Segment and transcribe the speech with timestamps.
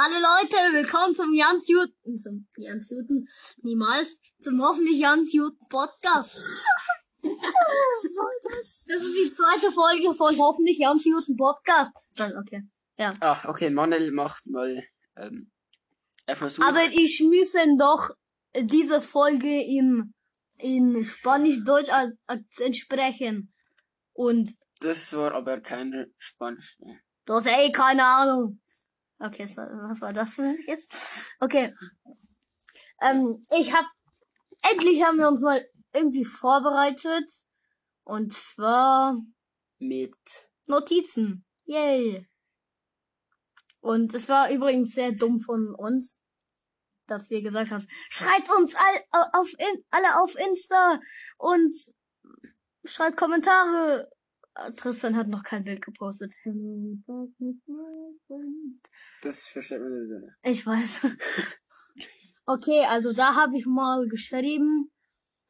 [0.00, 3.26] Hallo Leute, willkommen zum Jans Juten, zum Jans Juten,
[3.62, 6.36] niemals, zum hoffentlich Jans Juten Podcast.
[7.20, 8.84] Was soll das?
[8.86, 11.90] Das ist die zweite Folge von hoffentlich Jans Juten Podcast.
[12.16, 12.62] Okay.
[12.96, 13.12] Ja.
[13.18, 14.84] Ah, okay, Manuel macht mal,
[15.16, 15.50] ähm,
[16.26, 16.68] er versucht.
[16.68, 18.10] Aber ich müssen doch
[18.54, 20.14] diese Folge in,
[20.58, 23.52] in Spanisch-Deutsch als Akzent sprechen.
[24.12, 27.00] Und das war aber kein Spanisch mehr.
[27.24, 28.60] du hast eh keine Ahnung.
[29.20, 30.92] Okay, so, was war das für jetzt?
[31.40, 31.74] Okay.
[33.02, 33.84] Ähm, ich hab,
[34.70, 37.28] endlich haben wir uns mal irgendwie vorbereitet.
[38.04, 39.20] Und zwar
[39.78, 40.16] Mit.
[40.66, 41.44] Notizen.
[41.64, 42.26] Yay.
[43.80, 46.20] Und es war übrigens sehr dumm von uns,
[47.06, 49.48] dass wir gesagt haben, schreibt uns all, auf
[49.90, 51.00] alle auf Insta
[51.36, 51.74] und
[52.84, 54.10] schreibt Kommentare.
[54.76, 56.34] Tristan hat noch kein Bild gepostet.
[59.22, 60.34] Das versteht man sowieso nicht.
[60.42, 61.02] Ich weiß.
[62.50, 64.90] Okay, also da habe ich mal geschrieben,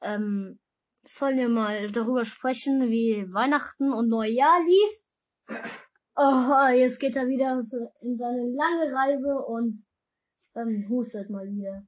[0.03, 0.59] ähm,
[1.05, 5.61] sollen wir mal darüber sprechen, wie Weihnachten und Neujahr lief.
[6.17, 7.53] Oh, jetzt geht er wieder
[8.03, 9.81] in seine lange Reise und
[10.57, 11.87] ähm, hustet mal wieder.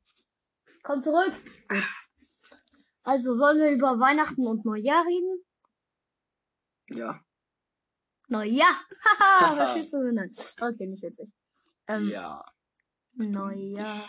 [0.84, 1.32] Komm zurück.
[3.02, 5.44] Also sollen wir über Weihnachten und Neujahr reden?
[6.90, 7.24] Ja.
[8.28, 8.74] Neujahr.
[9.04, 10.12] Haha, verstehst du?
[10.12, 10.30] Nein.
[10.60, 11.28] Okay, nicht witzig.
[11.88, 12.44] Ähm, ja.
[13.14, 14.08] Neujahr.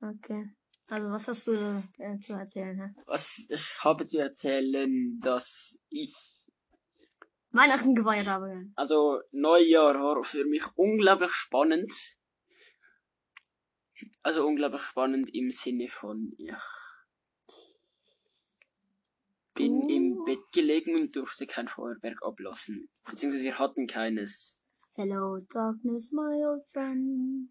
[0.00, 0.50] Okay.
[0.88, 2.80] Also was hast du äh, zu erzählen?
[2.80, 3.02] Hä?
[3.06, 6.14] Was ich habe zu erzählen, dass ich,
[7.50, 8.70] Weihnachten gefeiert habe.
[8.74, 11.92] also Neujahr war für mich unglaublich spannend.
[14.22, 16.54] Also unglaublich spannend im Sinne von, ich
[19.58, 22.88] bin im Bett gelegen und durfte kein Feuerwerk ablassen.
[23.04, 24.56] Beziehungsweise wir hatten keines.
[24.94, 27.50] Hello, darkness, my old friend.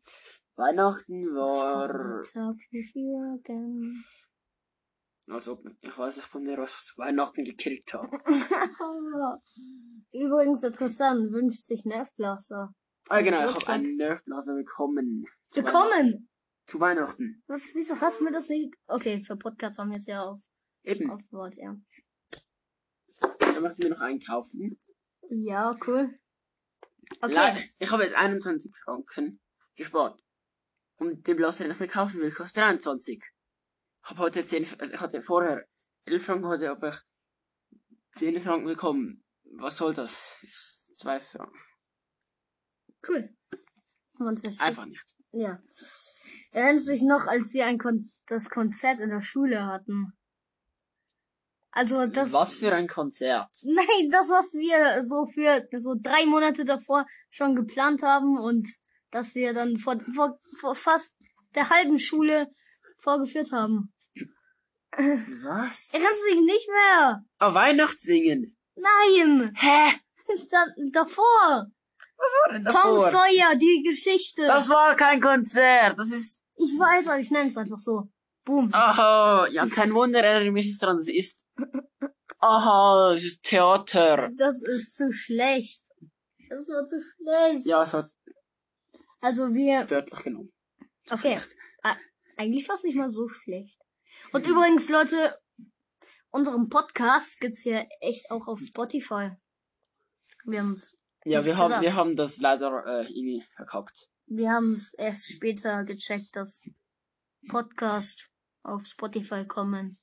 [0.55, 4.05] Weihnachten war, Talk with you again.
[5.29, 8.07] als ob, ich weiß nicht von mir, was Weihnachten gekriegt habe.
[10.13, 12.73] Übrigens, interessant, wünscht sich Nervblaster.
[13.09, 15.25] Ah, genau, ich habe einen Nerfblaser bekommen.
[15.51, 15.73] Zu Weihnachten.
[15.73, 16.29] Bekommen!
[16.67, 17.43] Zu Weihnachten.
[17.47, 18.73] Was, wieso hast du mir das nicht?
[18.87, 20.39] Okay, für Podcasts haben wir es ja auf,
[20.83, 21.11] Eben.
[21.11, 21.75] aufgebaut, ja.
[23.57, 24.79] Dann möchten wir noch einkaufen.
[25.31, 26.19] Ja, cool.
[27.21, 27.71] Okay.
[27.79, 29.41] Ich habe jetzt 21 Franken
[29.75, 30.23] gespart.
[30.97, 33.17] Und den Blaster, den ich mir kaufen will, kostet 23.
[33.17, 35.67] Ich habe heute 10, also ich hatte vorher
[36.05, 39.25] 11 Franken, heute habe ich 10 Franken bekommen.
[39.55, 40.37] Was soll das?
[40.43, 41.59] Ist 2 Franken.
[43.07, 43.35] Cool.
[44.19, 44.61] Und versteht.
[44.61, 45.03] Einfach nicht.
[45.31, 45.63] Ja.
[46.51, 50.13] Erinnerst du dich noch, als wir ein Kon das Konzert in der Schule hatten?
[51.77, 52.33] Also das.
[52.33, 53.49] Was für ein Konzert.
[53.63, 58.67] Nein, das, was wir so für so drei Monate davor schon geplant haben und
[59.11, 61.15] dass wir dann vor, vor, vor fast
[61.53, 62.47] der halben Schule
[62.97, 63.93] vorgeführt haben.
[64.91, 65.89] Was?
[65.93, 67.23] Erinnerst du dich nicht mehr?
[67.39, 68.57] Oh, Weihnachtssingen.
[68.75, 69.53] Nein!
[69.55, 69.93] Hä?
[70.51, 71.67] Da, davor!
[72.17, 73.11] Was war denn Tom davor?
[73.11, 74.45] Sawyer, die Geschichte.
[74.45, 75.97] Das war kein Konzert.
[75.97, 78.09] Das ist ich weiß, aber ich nenne es einfach so.
[78.43, 78.69] Boom.
[78.73, 81.46] Aha, ja, kein Wunder, erinnere mich nicht dran, das ist.
[82.39, 84.29] Aha, das ist Theater.
[84.37, 85.83] Das ist zu schlecht.
[86.49, 87.65] Das war zu schlecht.
[87.65, 88.05] Ja, es hat
[89.21, 89.89] Also wir.
[89.89, 90.53] wörtlich genommen.
[91.09, 91.39] Okay.
[92.39, 93.79] Eigentlich war es nicht mal so schlecht.
[94.31, 95.39] Und übrigens, Leute,
[96.29, 99.31] unseren Podcast gibt's ja echt auch auf Spotify.
[100.45, 104.07] Wir haben's, Ja, wir haben, wir haben das leider äh, irgendwie verkackt.
[104.27, 106.61] wir haben's erst später gecheckt, dass
[107.49, 108.29] Podcast
[108.61, 109.97] auf Spotify kommen.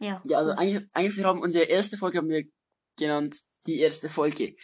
[0.00, 0.20] Ja.
[0.24, 2.44] Ja, also eigentlich, eigentlich wir haben unsere erste Folge haben wir
[2.96, 4.56] genannt, die erste Folge.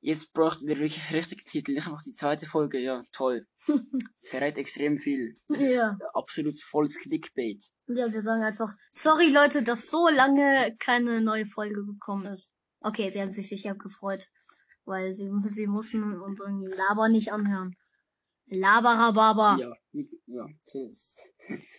[0.00, 3.46] Jetzt bräuchten wir wirklich richtige Titel, nicht einfach die zweite Folge, ja, toll.
[4.30, 5.36] Verrät extrem viel.
[5.48, 5.90] Das Ja.
[5.90, 7.64] ist absolut volles Clickbait.
[7.88, 12.52] Ja, wir sagen einfach, sorry Leute, dass so lange keine neue Folge gekommen ist.
[12.80, 14.28] Okay, sie haben sich sicher gefreut,
[14.84, 17.74] weil sie, sie mussten unseren Laber nicht anhören.
[18.46, 19.56] Laberababa.
[19.58, 19.72] Ja,
[20.26, 20.46] ja.
[20.62, 21.18] Jetzt, jetzt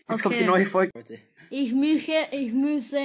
[0.09, 0.21] Okay.
[0.21, 0.91] kommt die neue Folge.
[0.93, 1.19] Leute.
[1.49, 2.99] Ich müsse, ich müsse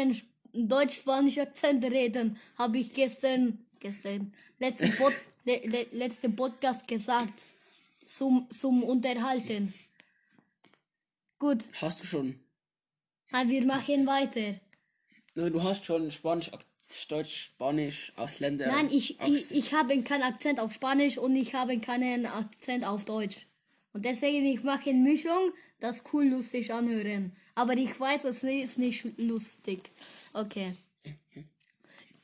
[0.52, 5.12] in deutsch-spanisch Akzent reden, habe ich gestern, gestern, letzten, Pod,
[5.44, 7.42] le, le, letzten Podcast gesagt.
[8.04, 9.72] Zum, zum Unterhalten.
[11.38, 12.38] Gut, Hast du schon?
[13.32, 14.60] ah, wir machen weiter.
[15.34, 16.50] No, du hast schon Spanisch,
[17.08, 18.66] Deutsch, Spanisch, Ausländer.
[18.66, 23.04] Nein, ich, ich, ich habe keinen Akzent auf Spanisch und ich habe keinen Akzent auf
[23.04, 23.46] Deutsch.
[23.92, 27.34] Und deswegen, ich mache eine Mischung, das cool lustig anhören.
[27.54, 29.90] Aber ich weiß, es ist nicht lustig.
[30.32, 30.74] Okay.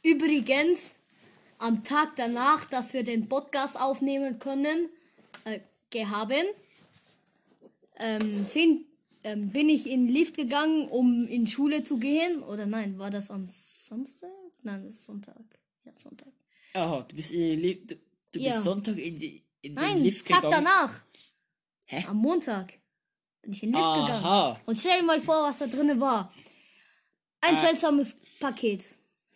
[0.02, 0.96] Übrigens,
[1.58, 4.88] am Tag danach, dass wir den Podcast aufnehmen können,
[5.44, 5.60] äh,
[5.90, 6.32] gehabt,
[7.98, 8.86] ähm, sind,
[9.24, 12.42] ähm, bin ich in den Lift gegangen, um in Schule zu gehen.
[12.42, 14.30] Oder nein, war das am Samstag?
[14.62, 15.36] Nein, das ist Sonntag.
[15.84, 16.28] Ja, Sonntag.
[16.74, 17.96] Aha, du bist, in den Li- du,
[18.32, 18.52] du Ja.
[18.52, 20.64] bist Sonntag in, die, in den Nein, Lift Tag gegangen.
[20.64, 21.00] danach.
[21.88, 22.04] Hä?
[22.08, 22.72] Am Montag
[23.42, 24.56] bin ich in den Lift gegangen.
[24.66, 26.32] Und stell dir mal vor, was da drinnen war.
[27.40, 27.66] Ein Ah.
[27.66, 28.84] seltsames Paket.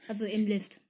[0.08, 0.80] Also im Lift.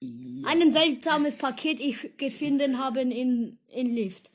[0.00, 0.48] Ja.
[0.48, 4.30] Ein seltsames Paket ich gefunden habe in, in Lift.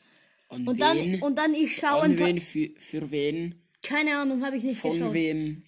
[0.50, 0.78] Und wen?
[0.78, 2.40] dann, und dann ich schaue Pa- wen?
[2.40, 3.62] Für, für wen?
[3.84, 5.14] Keine Ahnung, habe ich nicht Von geschaut.
[5.14, 5.64] wem?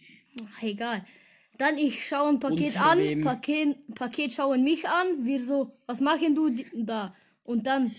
[0.57, 1.06] Ach, egal.
[1.57, 3.22] Dann ich schaue ein Paket an, wem?
[3.22, 7.13] Paket, Paket schauen mich an, wir so, was machen du da?
[7.44, 7.94] Und dann,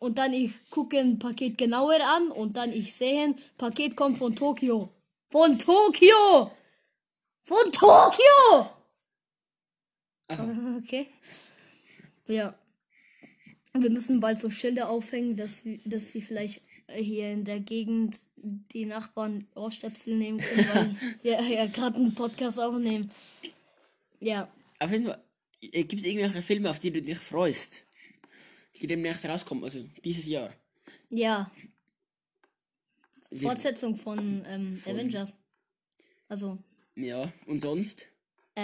[0.00, 4.34] und dann ich gucke ein Paket genauer an und dann ich sehe, Paket kommt von
[4.34, 4.88] Tokio.
[5.30, 6.50] Von Tokio!
[7.44, 8.70] Von Tokio!
[10.28, 10.76] Aha.
[10.82, 11.06] Okay.
[12.26, 12.54] Ja.
[13.74, 16.62] Wir müssen bald so Schilder aufhängen, dass, wir- dass sie vielleicht
[16.92, 22.58] hier in der Gegend die Nachbarn Ohrstöpsel nehmen können, weil wir ja gerade einen Podcast
[22.58, 23.10] aufnehmen.
[24.20, 24.48] Ja.
[24.80, 25.22] Auf jeden Fall,
[25.60, 27.82] gibt es irgendwelche Filme, auf die du dich freust?
[28.76, 30.54] Die demnächst rauskommen, also dieses Jahr.
[31.10, 31.50] Ja.
[33.30, 35.36] Wie- Fortsetzung von, ähm, Avengers.
[36.28, 36.58] Also.
[36.94, 38.06] Ja, und sonst?
[38.56, 38.62] Äh,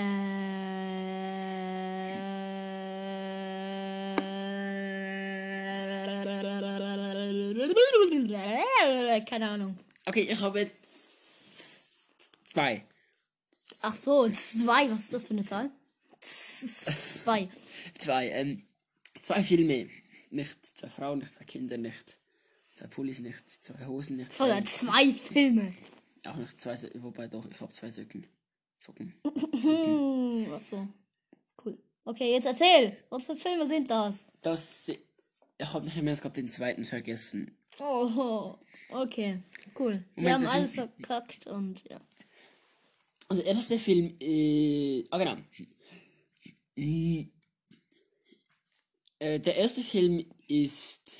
[9.28, 9.78] keine Ahnung.
[10.04, 12.84] Okay, ich habe jetzt zwei.
[13.82, 14.90] Ach so, zwei.
[14.90, 15.70] Was ist das für eine Zahl?
[16.20, 17.48] Zwei.
[17.98, 18.62] Zwei, ähm,
[19.20, 19.88] zwei Filme.
[20.30, 22.18] Nicht zwei Frauen, nicht zwei Kinder, nicht
[22.74, 25.74] zwei Pullis, nicht zwei Hosen, nicht zwei, Sondern zwei Filme.
[26.26, 28.26] auch nicht zwei, wobei doch, ich habe zwei Socken.
[28.78, 29.14] Socken.
[29.24, 30.86] Hm, ach so.
[31.64, 31.78] Cool.
[32.04, 32.96] Okay, jetzt erzähl.
[33.08, 34.28] Was für Filme sind das?
[34.42, 34.98] Das, ich
[35.60, 37.56] habe nicht mehr gerade den zweiten vergessen.
[37.78, 38.54] Oh,
[38.90, 39.42] okay.
[39.78, 40.04] Cool.
[40.14, 42.00] Wir Moment, haben das alles verkackt und ja.
[43.28, 45.36] Also der erste Film, äh, ah genau.
[49.18, 51.16] Äh, der erste Film ist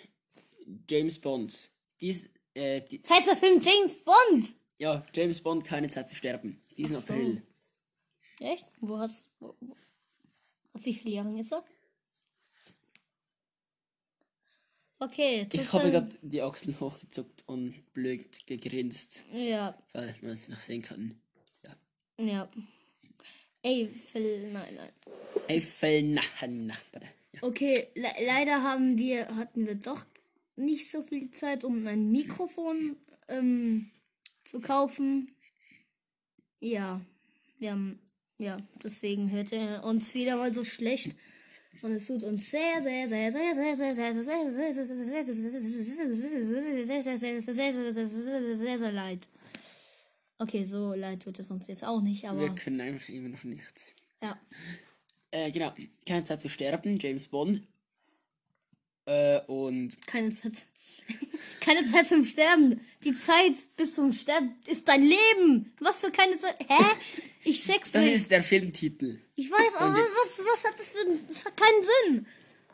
[0.88, 1.70] James Bond.
[2.00, 4.54] Dies, äh, die, Heißt der Film James Bond?
[4.78, 6.62] ja, James Bond, keine Zeit zu sterben.
[6.76, 7.02] Diesen so.
[7.02, 7.42] April.
[8.40, 8.66] Echt?
[8.80, 9.54] Wo hast wo,
[10.74, 11.64] Auf wie viele Jahre ist er?
[14.98, 20.58] Okay, Ich habe gerade die Achseln hochgezuckt und blöd gegrinst, Ja, weil man es noch
[20.58, 21.20] sehen kann.
[21.62, 22.24] Ja.
[22.24, 22.48] ja.
[23.62, 24.90] Ey, Phil, nein, nein.
[25.48, 27.00] Eiffel nach, nach, ja.
[27.42, 30.04] Okay, le leider haben wir, hatten wir doch
[30.56, 32.96] nicht so viel Zeit, um ein Mikrofon
[33.28, 33.90] ähm,
[34.44, 35.34] zu kaufen.
[36.60, 37.00] Ja,
[37.58, 37.98] wir haben,
[38.38, 41.14] ja, deswegen hört er uns wieder mal so schlecht.
[41.82, 44.84] Und es tut uns sehr, sehr, sehr, sehr, sehr, sehr, sehr, sehr, sehr, sehr, sehr,
[44.84, 45.34] sehr, sehr,
[47.92, 49.28] sehr, sehr, sehr, sehr leid.
[50.38, 53.44] Okay, so leid tut es uns jetzt auch nicht, Wir aber können einfach immer noch
[53.44, 53.92] nichts.
[54.22, 54.38] ja.
[55.30, 55.72] Äh, genau.
[56.06, 57.62] Keine Zeit zu sterben, James Bond.
[59.06, 60.66] Äh, und Keine Zeit.
[61.60, 62.80] Keine Zeit zum Sterben.
[63.04, 65.72] Die Zeit bis zum Sterben ist dein Leben.
[65.80, 66.56] Was für keine Zeit.
[66.66, 66.84] Hä?
[67.44, 68.14] Ich check's das nicht.
[68.14, 69.20] ist der Filmtitel.
[69.36, 71.06] ich weiß, aber was, was hat das für.
[71.28, 72.26] Das hat keinen Sinn.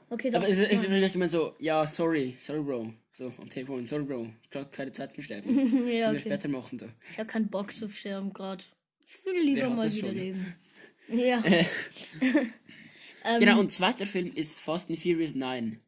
[0.08, 0.40] Okay, doch.
[0.40, 0.90] Aber es ist ja.
[0.90, 2.92] vielleicht immer so, ja, sorry, sorry, Bro.
[3.12, 4.28] So, am Telefon, sorry, Bro.
[4.50, 5.88] Gerade keine Zeit zum Sterben.
[5.88, 6.20] ja, okay.
[6.20, 6.86] später machen, so.
[7.10, 8.64] Ich hab keinen Bock zu sterben gerade.
[9.06, 10.16] Ich will lieber mal das wieder schon?
[10.16, 10.54] leben.
[11.12, 11.42] Ja.
[13.24, 13.40] Ähm.
[13.40, 15.78] Genau, und zweiter Film ist Fast and Furious 9.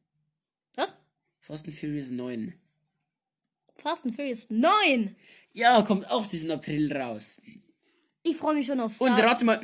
[0.77, 0.97] Was?
[1.41, 2.55] Fast and Furious 9.
[3.77, 5.17] Fast and Furious 9.
[5.53, 7.41] Ja, kommt auch diesen April raus.
[8.23, 9.31] Ich freue mich schon auf Und Star.
[9.31, 9.61] rate mal,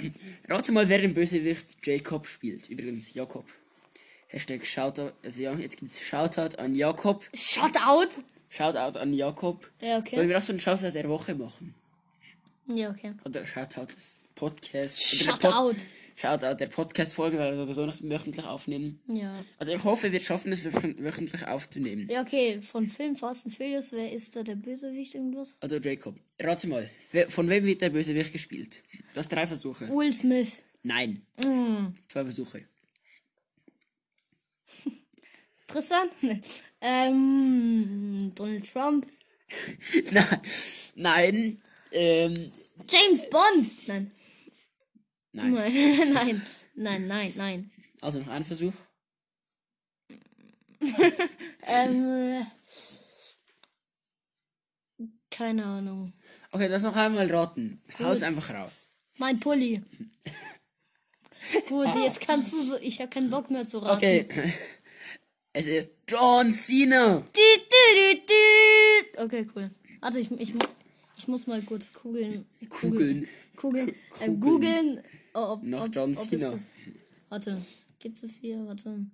[0.48, 2.68] rate mal, wer den Bösewicht Jacob spielt.
[2.68, 3.46] Übrigens, Jakob.
[4.26, 7.28] Hashtag Shoutout, also ja, jetzt gibt's Shoutout an Jakob.
[7.34, 8.08] Shut out.
[8.48, 9.70] Shoutout an Jakob.
[9.80, 10.28] Ja, Wollen okay.
[10.28, 11.74] wir auch so einen Shoutout der Woche machen?
[12.76, 13.14] Ja, okay.
[13.24, 15.14] Oder Shoutout des Podcasts.
[15.14, 15.76] oder der Shut Pod- out.
[16.16, 19.00] Shoutout der Podcast-Folge, weil wir sowieso noch wöchentlich aufnehmen.
[19.08, 19.34] Ja.
[19.58, 22.08] Also ich hoffe, wir schaffen es wöch- wöchentlich aufzunehmen.
[22.10, 22.60] Ja, okay.
[22.62, 25.56] Von Film Fast and Furious, wer ist da der Bösewicht irgendwas?
[25.60, 26.90] Also Jacob, rate mal,
[27.28, 28.80] von wem wird der Bösewicht gespielt?
[29.14, 29.88] Du hast drei Versuche.
[29.88, 30.52] Will Smith.
[30.82, 31.94] Nein, Mm.
[32.08, 32.62] zwei Versuche.
[35.66, 36.08] Tristan?
[36.80, 39.06] ähm, Donald Trump.
[40.12, 40.40] Nein,
[40.94, 41.60] nein,
[41.92, 42.52] ähm,
[42.88, 43.88] James Bond.
[43.88, 44.12] Nein.
[45.32, 45.52] nein.
[45.52, 46.42] Nein, nein,
[46.74, 47.70] nein, nein, nein.
[48.00, 48.74] Also noch ein Versuch.
[51.72, 52.42] Ähm, äh,
[55.30, 56.14] keine Ahnung.
[56.52, 57.82] Okay, das noch einmal raten.
[57.98, 58.90] Haus einfach raus.
[59.18, 59.82] Mein Pulli.
[61.68, 62.76] Gut, jetzt kannst du so.
[62.78, 63.96] Ich habe keinen Bock mehr zu raten.
[63.96, 64.26] Okay.
[65.52, 67.24] Es ist John Cena.
[69.16, 69.70] Okay, cool.
[70.00, 70.54] Warte, ich, ich,
[71.20, 72.46] ich muss mal kurz kugeln.
[72.70, 73.26] Kugeln.
[73.56, 73.94] Kugeln.
[74.20, 75.02] Äh, googeln.
[75.34, 76.58] Oh, ob, Nach ob, John Cena.
[77.28, 77.60] Warte,
[77.98, 78.66] gibt es hier?
[78.66, 79.04] Warte.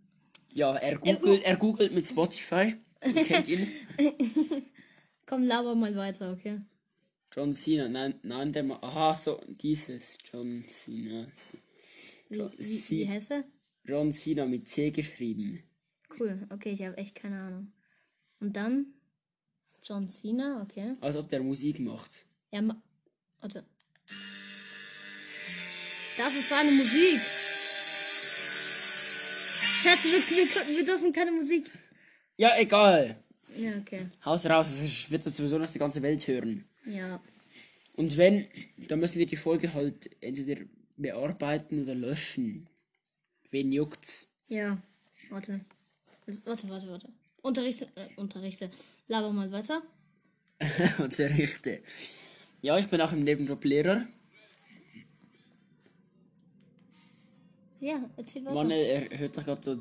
[0.52, 2.76] Ja, er googelt, er googelt mit Spotify.
[3.04, 3.66] Ihr kennt ihn.
[5.26, 6.60] Komm, laber mal weiter, okay?
[7.34, 7.88] John Cena.
[7.88, 10.16] Nein, nein, der Ma Aha, so, dieses.
[10.32, 11.26] John Cena.
[12.28, 13.44] Wie, wie, Sie- wie heißt er?
[13.84, 15.62] John Cena mit C geschrieben.
[16.18, 17.72] Cool, okay, ich habe echt keine Ahnung.
[18.40, 18.94] Und dann
[19.86, 20.94] John Cena, okay.
[21.00, 22.10] Als ob der Musik macht.
[22.50, 22.76] Ja, ma
[23.40, 23.64] warte.
[26.18, 27.20] Das ist seine Musik.
[29.82, 31.70] Schatz, wir, wir, wir dürfen keine Musik.
[32.36, 33.16] Ja, egal.
[33.56, 34.08] Ja, okay.
[34.24, 36.64] Haus raus, es wird das sowieso noch die ganze Welt hören.
[36.84, 37.20] Ja.
[37.94, 38.48] Und wenn,
[38.88, 40.62] dann müssen wir die Folge halt entweder
[40.96, 42.68] bearbeiten oder löschen.
[43.50, 44.26] Wen juckt's?
[44.48, 44.78] Ja.
[45.30, 45.60] Warte.
[46.44, 47.08] Warte, warte, warte.
[47.42, 48.70] Unterrichte, äh, unterrichte.
[49.08, 49.82] Laber mal weiter.
[51.38, 51.82] Richtig.
[52.62, 54.06] Ja, ich bin auch im Nebenjob Lehrer.
[57.80, 58.54] Ja, erzähl weiter.
[58.54, 59.76] Mann, er hört doch gerade so,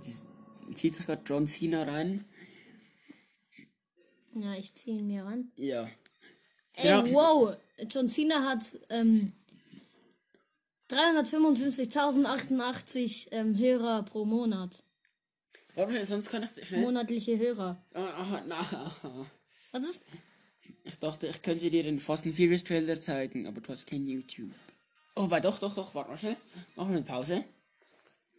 [0.73, 2.25] zieht sich gerade John Cena rein.
[4.33, 5.51] Ja, ich ziehe ihn mir ran.
[5.55, 5.87] Ja.
[6.73, 7.09] Ey, Ja.
[7.11, 7.55] wow.
[7.89, 8.59] John Cena hat
[8.89, 9.31] ähm,
[10.89, 14.83] 355.088 ähm, Hörer pro Monat.
[15.75, 16.81] Schnell, sonst kann ich schnell.
[16.81, 17.83] Monatliche Hörer.
[17.93, 19.25] Ah, Aha, na, aha.
[19.71, 20.03] Was ist?
[20.83, 24.07] Ich dachte, ich könnte dir den Fast and Furious Trailer zeigen, aber du hast kein
[24.07, 24.51] YouTube.
[25.15, 26.37] Oh, wobei, doch, doch, doch, warte mal schnell.
[26.75, 27.43] Machen wir eine Pause.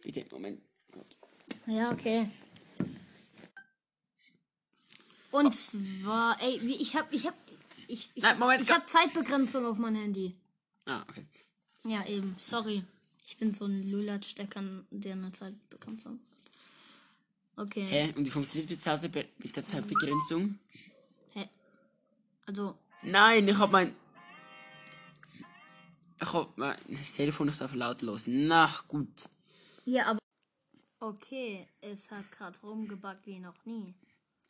[0.01, 0.61] Bitte, Moment.
[0.91, 1.05] Gut.
[1.67, 2.29] Ja, okay.
[5.31, 7.35] Und zwar, ey, wie, ich hab, ich hab,
[7.87, 10.35] ich, ich, Nein, Moment, ich hab Zeitbegrenzung auf mein Handy.
[10.85, 11.25] Ah, okay.
[11.83, 12.83] Ja, eben, sorry.
[13.25, 16.19] Ich bin so ein Lulatsch-Stecker, der eine Zeitbegrenzung.
[17.57, 17.85] Okay.
[17.85, 18.13] Hä?
[18.15, 20.59] Und wie funktioniert die Zeit mit der Zeitbegrenzung?
[21.33, 21.49] Hä?
[22.45, 23.95] Also, Nein, ich hab mein.
[26.19, 26.77] Ich hab mein
[27.15, 28.23] Telefon nicht auf lautlos.
[28.27, 29.29] Na gut.
[29.85, 30.19] ja, aber.
[30.99, 33.93] Okay, es hat gerade rumgebackt wie noch nie.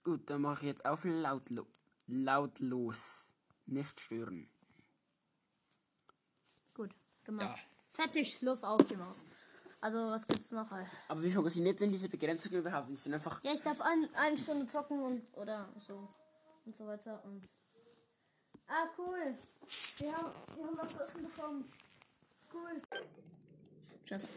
[0.03, 1.67] Gut, dann mache ich jetzt auf lautlo
[2.07, 3.31] lautlos.
[3.65, 4.49] Nicht stören.
[6.73, 6.91] Gut,
[7.23, 7.57] gemacht.
[7.57, 7.63] Ja.
[7.91, 9.17] Fertig, Schluss, ausgemacht.
[9.79, 10.67] Also, was gibt's noch?
[11.07, 12.89] Aber wie funktioniert denn diese Begrenzung überhaupt?
[12.89, 13.43] Die sind einfach.
[13.43, 16.07] Ja, ich darf ein, eine Stunde zocken und oder so
[16.65, 17.43] und so weiter und.
[18.67, 19.35] Ah, cool.
[19.99, 21.71] Wir haben, wir haben was zu essen bekommen.
[22.53, 22.81] Cool.
[24.05, 24.27] Scheiße.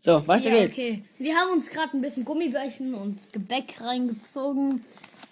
[0.00, 0.72] So, weiter Ja, geht's.
[0.72, 1.04] okay.
[1.18, 4.84] Wir haben uns gerade ein bisschen Gummibärchen und Gebäck reingezogen.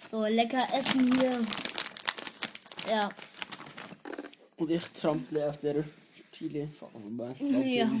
[0.09, 1.39] So lecker essen hier.
[2.89, 3.09] Ja.
[4.57, 5.83] Und ich trample auf der
[6.79, 7.35] Vorbei.
[7.65, 7.91] Ja.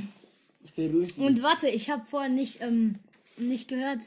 [0.75, 1.17] Ich.
[1.17, 2.95] Und warte, ich habe vorher nicht, ähm,
[3.37, 3.99] nicht gehört,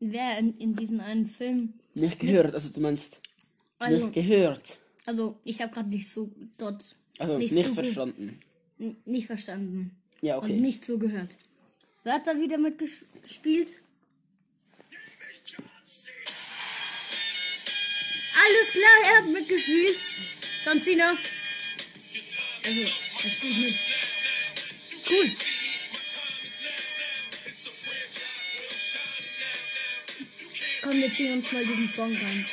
[0.00, 1.74] wer in, in diesem einen Film.
[1.94, 3.20] Nicht gehört, also du meinst.
[3.78, 4.78] Also, nicht gehört.
[5.06, 6.96] also ich habe gerade nicht so dort.
[7.18, 8.40] Also nicht, so gut- verstanden.
[9.04, 9.96] Nicht verstanden.
[10.22, 10.52] Ja, okay.
[10.52, 11.36] Und nicht so gehört.
[12.04, 13.68] Wer hat da wieder mitgespielt?
[18.34, 19.96] Alles klar, er hat mitgespielt.
[20.64, 21.10] John Cena.
[22.64, 23.74] Also, das spielt mit.
[25.10, 25.30] Cool.
[30.82, 32.46] Komm, wir ziehen uns mal diesen Song rein.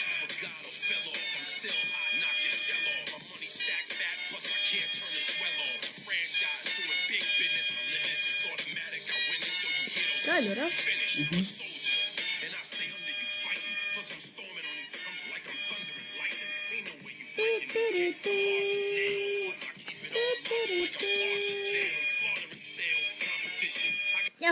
[10.25, 10.61] Geil, oder?
[10.61, 10.69] Ja,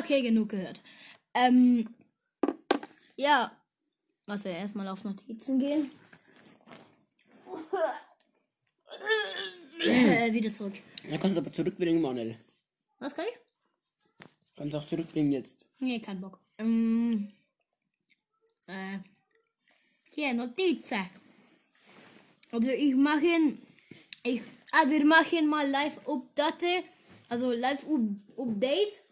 [0.08, 0.82] okay, genug gehört.
[1.34, 1.90] Ähm,
[3.18, 3.52] ja.
[4.26, 5.92] Warte, erstmal auf Notizen gehen.
[9.80, 10.76] äh, wieder zurück.
[11.10, 12.38] Ja, kannst du aber zurückbringen, Manuel.
[13.00, 13.38] Was kann ich?
[14.56, 15.66] Kannst auch zurückbringen jetzt.
[15.80, 16.40] Nee, kein Bock.
[16.58, 17.32] Ähm,
[18.68, 18.98] äh,
[20.12, 21.06] hier, Notizen.
[22.52, 23.56] Also ich mache,
[24.24, 26.86] ich, ah, wir machen mal Live-Update,
[27.30, 29.07] also Live-Update.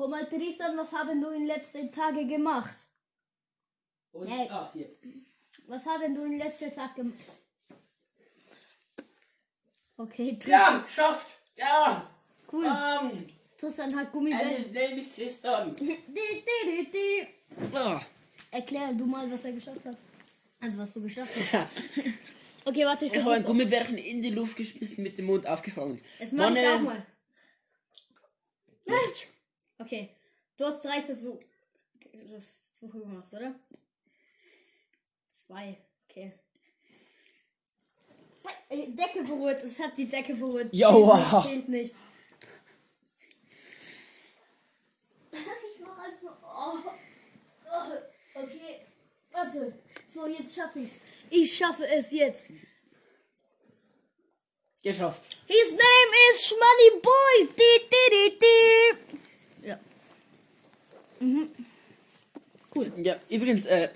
[0.00, 2.74] Komm mal, Tristan, was haben du in den letzten Tagen gemacht?
[4.12, 4.48] Und, Hey.
[4.48, 4.88] ah, hier.
[5.66, 7.18] Was haben du in den letzten Tagen gemacht?
[9.98, 11.34] Okay, Tristan, Ja, geschafft!
[11.54, 12.10] Ja!
[12.50, 12.64] cool.
[12.64, 13.26] Um,
[13.58, 14.56] Tristan hat and Gummibärchen.
[14.56, 15.76] his name is Tristan.
[17.74, 18.00] Ah.
[18.52, 19.98] Erklär du mal, was er geschafft hat.
[20.60, 21.76] Also, was du geschafft hast.
[22.64, 23.44] Okay, warte, ich Ich habe ein.
[23.44, 26.00] Gummibärchen in die Luft geschmissen, mit dem Mund aufgefangen.
[26.18, 26.74] Das mach ich Manuel.
[26.76, 27.06] auch mal.
[29.80, 30.10] Okay,
[30.58, 31.40] du hast drei Versuche.
[32.20, 33.54] wir was, oder?
[35.30, 36.32] Zwei, okay.
[38.68, 40.72] Äh, Decke berührt, es hat die Decke berührt.
[40.72, 41.42] Joa.
[41.42, 41.94] Zählt nicht, zählt nicht.
[45.32, 46.36] Ich mach als nur.
[46.42, 46.78] Oh.
[47.72, 48.40] Oh.
[48.42, 48.86] Okay.
[49.32, 49.78] Warte.
[50.12, 51.00] So, jetzt schaffe ich's.
[51.30, 52.46] Ich schaffe es jetzt.
[54.82, 55.38] Geschafft.
[55.46, 57.48] His name is Schmoney Boy.
[57.56, 59.19] Di, di, di, di.
[61.20, 61.48] Mhm.
[62.74, 62.92] Cool.
[63.02, 63.88] Ja, übrigens, äh.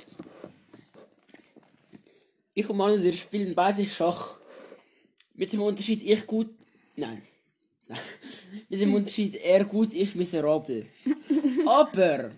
[2.54, 4.36] Ich und Manuel, wir spielen beide Schach.
[5.34, 6.50] Mit dem Unterschied, ich gut.
[6.96, 7.22] Nein.
[7.88, 7.98] Nein.
[8.68, 10.86] Mit dem Unterschied, er gut, ich miserabel.
[11.66, 12.30] Aber.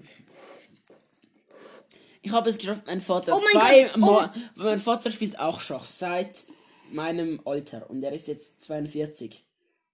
[2.22, 4.34] Ich habe es geschafft, mein Vater Oh mein zwei Gott, Mal.
[4.56, 6.44] Mein Vater spielt auch Schach seit
[6.90, 7.88] meinem Alter.
[7.90, 9.44] Und er ist jetzt 42.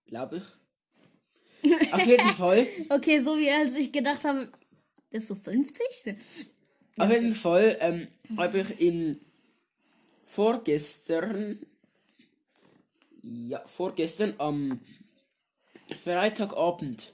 [0.07, 0.39] Glaube
[1.63, 1.93] ich.
[1.93, 2.67] Auf jeden Fall.
[2.89, 4.49] Okay, so wie als ich gedacht habe,
[5.13, 6.17] bist du 50?
[6.99, 9.21] Auf jeden Fall ähm, habe ich ihn
[10.27, 11.59] vorgestern,
[13.23, 14.81] ja, vorgestern am
[16.03, 17.13] Freitagabend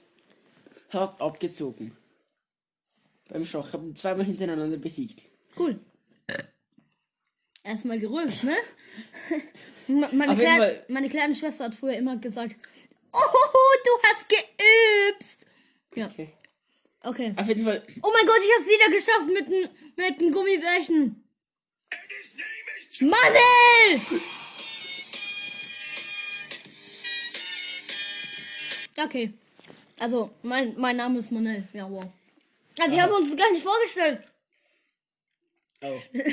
[0.89, 1.95] hart abgezogen.
[3.29, 3.67] Beim Schach.
[3.67, 5.21] Ich habe ihn zweimal hintereinander besiegt.
[5.57, 5.79] Cool.
[7.63, 8.55] Erstmal gerülpst, ne?
[9.87, 12.55] Me- meine, kleine, meine kleine Schwester hat früher immer gesagt,
[13.11, 13.19] oh,
[13.85, 15.45] du hast geübst.
[15.95, 16.33] Ja, Okay.
[17.03, 17.33] Okay.
[17.35, 21.23] Auf jeden Fall, Oh mein Gott, ich hab's wieder geschafft mit dem mit Gummibärchen.
[23.01, 24.01] Manel!
[29.03, 29.33] Okay.
[29.99, 31.63] Also, mein, mein Name ist Manel.
[31.73, 32.05] Ja, wow.
[32.77, 34.23] Ja, wir haben uns gar nicht vorgestellt.
[35.81, 35.99] oh.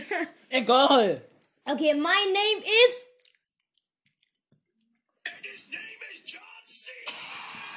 [0.50, 1.22] Egal.
[1.64, 3.06] Okay, my name is.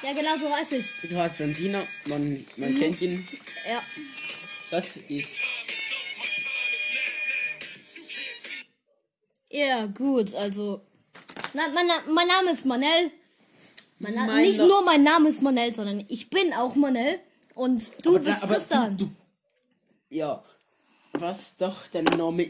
[0.02, 0.86] Ja, genau so heißt ich.
[1.10, 3.26] Du hast John Cena, man, man kennt ihn.
[3.68, 3.82] Ja.
[4.70, 5.40] Das ist.
[9.50, 10.80] Ja, gut, also.
[11.54, 13.10] Na, mein, mein Name ist Manel.
[13.98, 17.18] Mein Na Mein nicht Na- nur mein Name ist Manel, sondern ich bin auch Manel.
[17.54, 18.96] Und du Aber da- bist aber Tristan.
[18.96, 19.10] Du, du,
[20.16, 20.42] ja.
[21.14, 22.48] Was doch dein Name.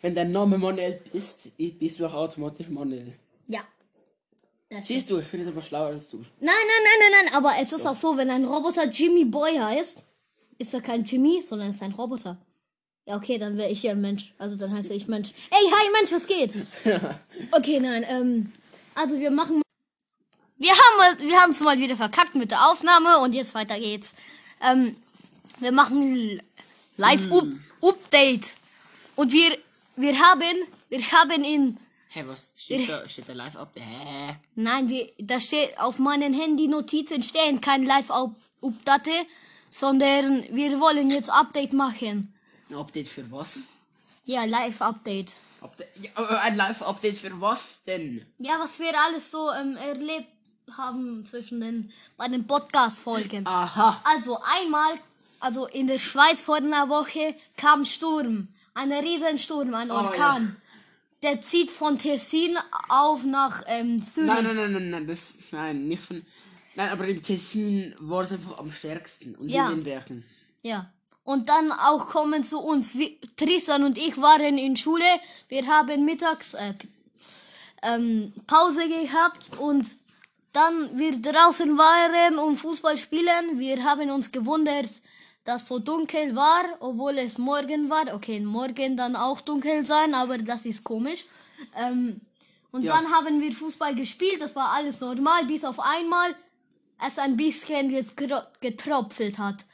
[0.00, 3.12] Wenn dein Name Manuel ist, bist du auch automatisch Manuel.
[3.48, 3.60] Ja.
[4.70, 6.18] Das Siehst du, ich bin jetzt aber schlauer als du.
[6.18, 6.54] Nein, nein,
[6.84, 7.34] nein, nein, nein.
[7.34, 10.02] Aber es ist auch so, wenn ein Roboter Jimmy Boy heißt,
[10.58, 12.36] ist er kein Jimmy, sondern ist ein Roboter.
[13.06, 14.34] Ja, okay, dann wäre ich ja ein Mensch.
[14.36, 15.30] Also dann heiße ich Mensch.
[15.50, 16.54] Ey, hi Mensch, was geht?
[17.52, 18.52] Okay, nein, ähm,
[18.94, 19.62] also wir machen.
[20.58, 24.12] Wir haben wir haben es mal wieder verkackt mit der Aufnahme und jetzt weiter geht's.
[24.68, 24.96] Ähm,
[25.60, 26.42] wir machen
[26.96, 27.46] Live Up
[27.80, 28.48] Update
[29.16, 29.56] und wir
[29.96, 30.56] wir haben
[30.90, 31.78] wir haben in
[32.10, 33.06] Hä, was steht da?
[33.08, 33.72] Steht da live ab?
[33.74, 34.34] Hä?
[34.54, 39.26] Nein, wir, da steht auf meinen Handy-Notizen stehen kein Live-Update,
[39.68, 42.32] sondern wir wollen jetzt Update machen.
[42.70, 43.60] Ein Update für was?
[44.24, 45.34] Ja, Live-Update.
[45.60, 48.24] Update, ja, ein Live-Update für was denn?
[48.38, 50.28] Ja, was wir alles so ähm, erlebt
[50.76, 53.46] haben zwischen den bei den Podcast-Folgen.
[53.46, 54.00] Aha.
[54.04, 54.98] Also einmal,
[55.40, 60.40] also in der Schweiz vor einer Woche kam Sturm, ein Riesensturm, ein ja.
[61.22, 62.56] Der zieht von Tessin
[62.88, 64.28] auf nach ähm, Zürich.
[64.28, 66.24] Nein, nein, nein, nein, nein, das, nein, nicht von,
[66.76, 69.68] nein, aber im Tessin war es einfach am stärksten und Ja.
[69.68, 70.24] in den Bergen.
[70.62, 70.92] Ja.
[71.24, 72.96] Und dann auch kommen zu uns.
[72.96, 75.04] Wir, Tristan und ich waren in Schule.
[75.48, 76.72] Wir haben mittags äh,
[77.82, 79.86] ähm, Pause gehabt und
[80.52, 83.58] dann wir draußen waren und Fußball spielen.
[83.58, 84.88] Wir haben uns gewundert,
[85.48, 88.14] dass so dunkel war, obwohl es morgen war.
[88.14, 91.24] Okay, morgen dann auch dunkel sein, aber das ist komisch.
[91.74, 92.20] Ähm,
[92.70, 92.92] und Ja.
[92.94, 94.42] dann haben wir Fußball gespielt.
[94.42, 96.34] Das war alles normal, bis auf einmal
[97.06, 99.64] es ein bisschen getro getropfelt hat.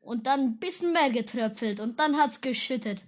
[0.00, 3.02] Und dann ein bisschen mehr getröpfelt und dann hat's geschüttet.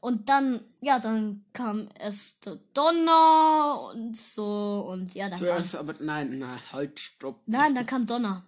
[0.00, 5.74] Und dann, ja, dann kam es der Donner und so und ja, dann kam, Zuerst,
[5.74, 7.40] aber nein, nein, halt, stopp.
[7.46, 8.44] Nein, dann kam Donner.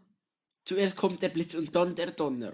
[0.64, 2.52] Zuerst kommt der Blitz und dann der Donner.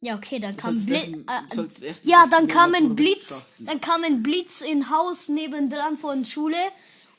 [0.00, 1.02] Ja, okay, dann kam Blitz.
[1.26, 1.56] Äh,
[2.04, 3.28] ja, dann kam ein Blitz.
[3.66, 6.56] Dann kam ein Blitz in Haus nebendran von Schule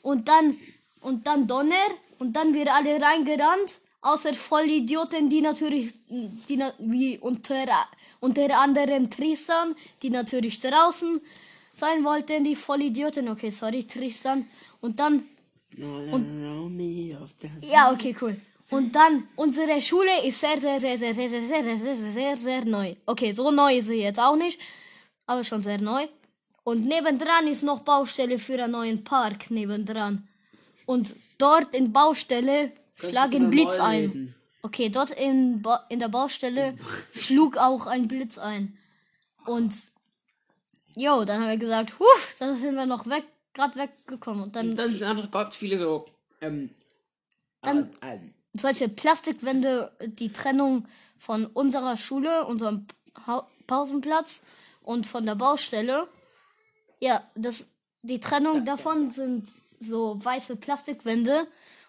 [0.02, 0.56] und dann
[1.02, 1.74] und dann Donner
[2.18, 3.70] und dann wir alle reingerannt.
[4.02, 5.92] Außer Vollidioten, die natürlich,
[6.48, 7.66] die na- wie unter,
[8.20, 11.20] unter anderem Tristan, die natürlich draußen
[11.74, 13.28] sein wollten, die Vollidioten.
[13.28, 14.46] Okay, sorry, Tristan.
[14.80, 15.22] Und dann
[17.70, 18.34] ja, okay, cool.
[18.70, 21.96] Und dann, unsere Schule ist sehr, sehr, sehr, sehr, sehr, sehr, sehr, sehr, sehr, sehr,
[21.96, 22.94] sehr, sehr neu.
[23.06, 24.60] Okay, so neu ist sie jetzt auch nicht,
[25.26, 26.06] aber schon sehr neu.
[26.62, 30.28] Und nebendran ist noch Baustelle für einen neuen Park nebendran.
[30.86, 34.34] Und dort in Baustelle schlagen Blitz ein.
[34.62, 36.76] Okay, dort in, Ba- in der Baustelle
[37.14, 38.76] schlug auch ein Blitz ein.
[39.46, 39.72] Und
[40.94, 42.04] jo, dann haben wir gesagt, huh,
[42.38, 44.42] da sind wir noch weg, gerade weggekommen.
[44.44, 46.04] Und dann Dann sind noch ganz viele so,
[46.40, 46.70] ähm,
[47.62, 50.86] Dann- äh, ähm, solche Plastikwände, die Trennung
[51.18, 52.86] von unserer Schule, unserem
[53.26, 54.42] ha Pausenplatz
[54.82, 56.08] und von der Baustelle.
[57.00, 57.66] Ja, das,
[58.02, 61.46] die Trennung davon sind so weiße Plastikwände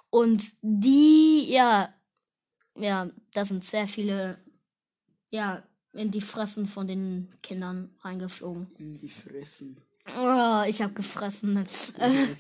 [0.10, 1.94] und die, ja,
[2.76, 4.38] ja, da sind sehr viele,
[5.32, 8.68] ja, in die Fressen von den Kindern reingeflogen.
[8.78, 9.78] die fressen.
[10.18, 11.66] Oh, ich habe gefressen.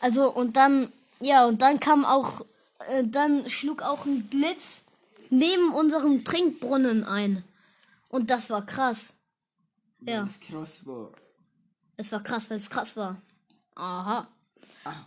[0.00, 2.44] Also und dann, ja, und dann kam auch,
[2.88, 4.84] äh, dann schlug auch ein Blitz
[5.30, 7.42] neben unserem Trinkbrunnen ein.
[8.08, 9.14] Und das war krass.
[10.00, 11.10] Ja, Das krass war.
[11.96, 13.20] es war krass, weil es krass war.
[13.74, 14.28] Aha.
[14.84, 15.06] Ah.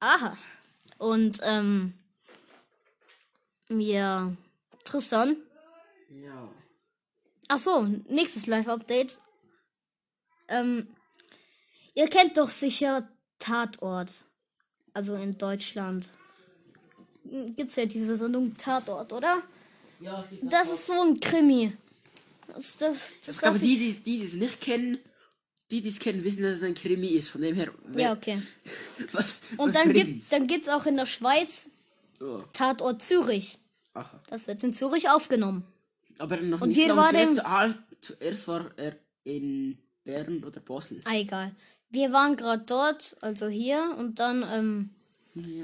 [0.00, 0.36] Aha.
[0.98, 1.94] Und, ähm,
[3.68, 4.32] ja,
[4.84, 5.36] Tristan.
[6.10, 6.48] Ja.
[7.48, 9.18] Ach so, nächstes Live-Update.
[10.48, 10.88] Ähm,
[11.94, 13.08] ihr kennt doch sicher
[13.38, 14.24] Tatort.
[14.94, 16.08] Also in Deutschland.
[17.30, 19.42] Hm, Gibt's ja diese Sendung Tatort, oder?
[20.00, 21.72] Ja, es gibt Das ist so ein Krimi.
[22.54, 24.02] Das, darf, das Ich darf glaube, die, ich...
[24.04, 24.98] die, die es nicht kennen,
[25.70, 27.28] die, die es kennen, wissen, dass es ein Krimi ist.
[27.28, 28.40] Von dem her, Ja, okay.
[29.12, 30.30] was, Und was dann bringt's?
[30.30, 31.70] gibt dann gibt's auch in der Schweiz
[32.20, 33.58] Oh, Tatort Zürich.
[33.94, 34.20] aha.
[34.28, 35.64] Das wird in Zürich aufgenommen.
[36.18, 41.00] Aber noch Und nicht wir lange waren- ah, zuerst war er in Bern oder Basel.
[41.04, 41.54] Ah, egal.
[41.90, 44.90] Wir waren gerade dort, also hier, und dann, ähm,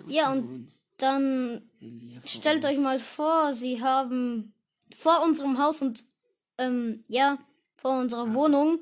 [0.09, 1.63] ja, und dann
[2.25, 4.55] Stellt euch mal vor, sie haben
[4.97, 6.03] vor unserem Haus und
[6.59, 7.39] ähm, ja,
[7.77, 8.79] vor unserer Wohnung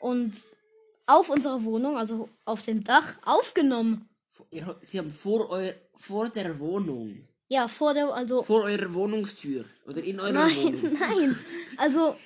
[0.00, 0.32] und
[1.06, 4.08] auf unserer Wohnung, also auf dem Dach, aufgenommen.
[4.82, 10.02] Sie haben vor, eu, vor der Wohnung, Ja, vor der, also vor eurer Wohnungstür oder
[10.02, 10.92] in eurer nein, Wohnung.
[10.98, 11.36] nein.
[11.76, 12.16] Also,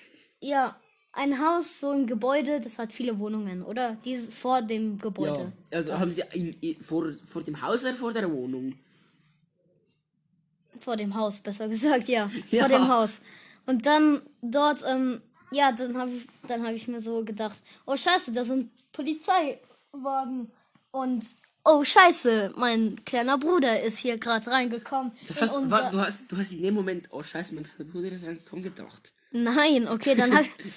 [0.40, 0.78] ja,
[1.12, 3.96] ein Haus, so ein Gebäude, das hat viele Wohnungen, oder?
[4.04, 5.52] Dieses vor dem Gebäude.
[5.70, 8.74] Ja, also haben Sie in, in, vor, vor dem Haus oder vor der Wohnung?
[10.80, 12.30] Vor dem Haus, besser gesagt, ja.
[12.50, 12.60] Ja.
[12.68, 13.20] Vor dem Haus.
[13.66, 17.96] Und dann dort, ähm, ja, dann habe ich, dann habe ich mir so gedacht, oh
[17.96, 20.50] scheiße, da sind Polizeiwagen.
[20.90, 21.24] Und
[21.64, 25.12] oh scheiße, mein kleiner Bruder ist hier gerade reingekommen.
[25.26, 27.90] Das heißt, unser- wa- du, hast, du hast in dem Moment, oh scheiße, mein kleiner
[27.90, 29.12] Bruder ist reingekommen, gedacht.
[29.32, 30.72] Nein, okay, dann hab ich.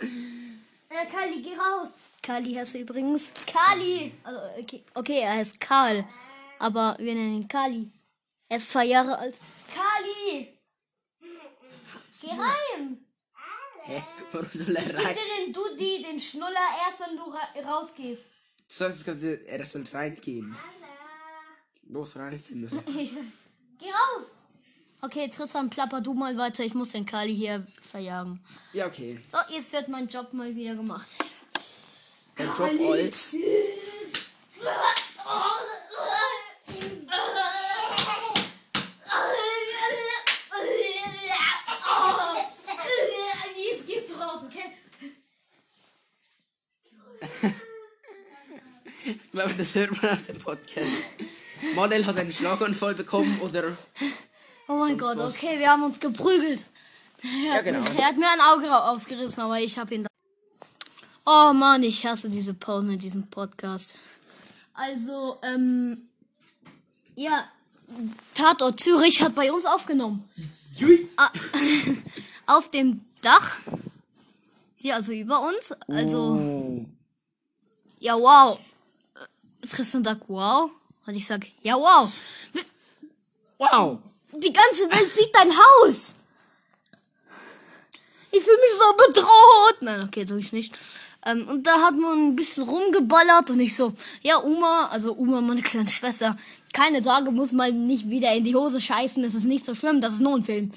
[0.00, 1.88] äh, Kali, geh raus.
[2.22, 3.24] Kali heißt übrigens.
[3.46, 4.12] Kali!
[4.22, 6.04] Also, okay, okay, er heißt Karl.
[6.58, 7.90] Aber wir nennen ihn Kali.
[8.52, 9.38] Er ist zwei Jahre alt.
[9.74, 10.60] Kali!
[12.20, 13.06] Geh rein!
[13.84, 14.02] Hä?
[14.30, 15.06] Warum soll er rein?
[15.06, 18.26] Gib dir den Dudi, den Schnuller, erst wenn du ra rausgehst.
[18.68, 20.54] Du sollst gerade erst mal reingehen.
[21.84, 22.72] Los, rein in das.
[22.84, 24.26] Geh raus!
[25.00, 26.62] Okay, Tristan, plapper du mal weiter.
[26.62, 28.38] Ich muss den Kali hier verjagen.
[28.74, 29.18] Ja, okay.
[29.28, 31.08] So, jetzt wird mein Job mal wieder gemacht.
[32.36, 33.34] Dein Job als.
[43.54, 44.74] Jetzt gehst du raus, okay?
[49.32, 50.90] Aber das hört man auf dem Podcast.
[51.74, 53.76] Model hat einen Schlaganfall bekommen oder.
[54.68, 56.66] Oh mein Gott, okay, wir haben uns geprügelt.
[57.22, 57.78] Er Ja, genau.
[57.78, 60.04] Er hat mir ein Auge ausgerissen, aber ich habe ihn.
[60.04, 60.08] Da
[61.24, 63.94] oh Mann, ich hasse diese Pausen in diesem Podcast.
[64.74, 66.08] Also, ähm,
[67.14, 67.44] ja,
[68.34, 70.28] Tatort Zürich hat bei uns aufgenommen.
[70.76, 71.08] Jui!
[71.16, 71.30] Ah,
[72.46, 73.58] auf dem Dach.
[74.76, 75.72] Hier, also über uns.
[75.88, 76.86] Also, Oh.
[78.00, 78.58] ja, wow.
[79.72, 80.70] Tristan sagt wow.
[81.06, 82.10] Und ich sag, ja, wow.
[83.58, 83.98] Wow!
[84.32, 86.14] Die ganze Welt sieht dein Haus.
[88.30, 89.76] Ich fühle mich so bedroht.
[89.82, 90.74] Nein, okay, tue ich nicht.
[91.26, 95.40] Ähm, und da hat man ein bisschen rumgeballert und ich so, ja, Uma, also Uma,
[95.40, 96.36] meine kleine Schwester,
[96.72, 100.00] keine Sorge, muss mal nicht wieder in die Hose scheißen, das ist nicht so schlimm,
[100.00, 100.72] das ist nur ein Film.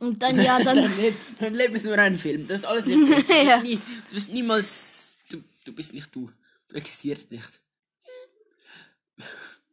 [0.00, 2.46] Und dann, ja, dann, Dein Leben, dein Leben ist nur ein Film.
[2.46, 2.98] Das ist alles nicht.
[3.08, 3.62] Du bist, Ja.
[3.62, 3.76] nie,
[4.08, 5.18] du bist niemals.
[5.30, 6.30] Du, du bist nicht du.
[6.68, 7.60] Du existierst nicht.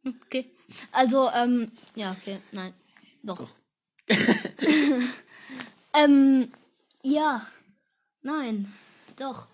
[0.06, 0.50] Okay.
[0.92, 2.72] Also, ähm, ja, okay, nein,
[3.22, 3.38] doch.
[3.38, 3.50] Doch.
[5.94, 6.50] Ähm,
[7.02, 7.46] ja,
[8.22, 8.72] nein,
[9.18, 9.46] doch.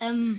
[0.00, 0.38] Ähm,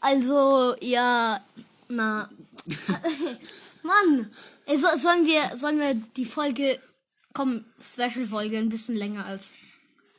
[0.00, 1.42] also, ja,
[1.88, 2.28] na.
[3.82, 4.30] Mann,
[4.66, 6.78] ey, so, sollen wir, sollen wir die Folge,
[7.32, 9.54] komm, Special-Folge ein bisschen länger als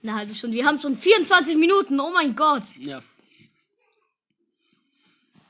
[0.02, 0.58] eine halbe Stunde.
[0.58, 2.63] Wir haben schon 24 Minuten, oh mein Gott.
[2.80, 3.04] Ja.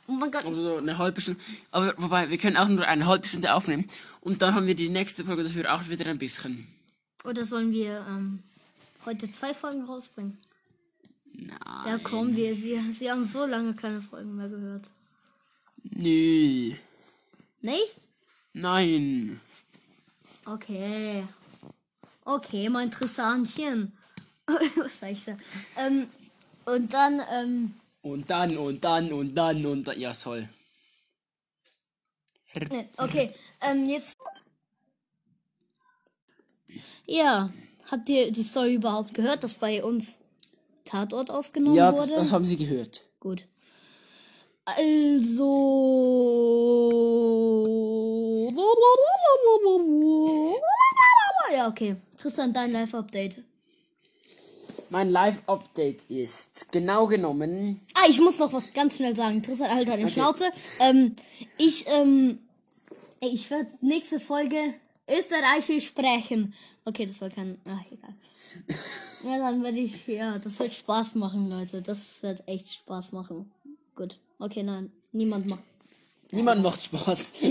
[0.10, 0.44] Oh mein Gott.
[0.44, 1.40] Aber so eine halbe Stunde.
[1.70, 3.86] Aber wobei, wir können auch nur eine halbe Stunde aufnehmen.
[4.22, 6.68] Und dann haben wir die nächste Folge dafür auch wieder ein bisschen.
[7.26, 8.40] Oder sollen wir ähm,
[9.06, 10.36] heute zwei Folgen rausbringen?
[11.34, 11.60] Nein.
[11.86, 14.90] Ja, komm, wir, sie, sie haben so lange keine Folgen mehr gehört.
[15.84, 16.74] Nö.
[17.62, 17.98] Nicht?
[18.54, 19.40] Nein.
[20.46, 21.24] Okay.
[22.26, 23.94] Okay, mein Trissantchen.
[24.76, 25.34] Was sag ich da?
[25.78, 26.08] Ähm,
[26.66, 30.00] und dann, ähm, Und dann, und dann, und dann, und dann.
[30.00, 30.48] Ja, soll.
[32.98, 33.32] okay,
[33.62, 34.18] ähm, jetzt.
[37.06, 37.52] Ja,
[37.92, 40.20] habt ihr die Story überhaupt gehört, dass bei uns
[40.86, 42.16] Tatort aufgenommen Ja, das, wurde?
[42.16, 43.04] das haben sie gehört.
[43.20, 43.48] Gut.
[44.66, 45.50] Also.
[51.52, 51.96] Ja, okay.
[52.18, 53.44] Tristan, dein Live-Update.
[54.92, 57.80] Mein Live-Update ist genau genommen.
[57.96, 59.44] Ah, ich muss noch was ganz schnell sagen.
[59.44, 60.14] Tristan, halt deine Okay.
[60.14, 60.46] Schnauze.
[60.80, 61.16] Ähm,
[61.58, 62.40] ich, ähm,
[63.22, 64.58] ich werde nächste Folge
[65.08, 66.54] Österreichisch sprechen.
[66.86, 68.14] Okay, das war kein, ach, egal.
[69.24, 71.82] Ja, dann werde ich, ja, das wird Spaß machen, Leute.
[71.82, 73.52] Das wird echt Spaß machen.
[73.94, 74.18] Gut.
[74.40, 74.94] Okay, nein.
[75.12, 75.64] Niemand macht.
[76.32, 77.34] Niemand macht Spaß.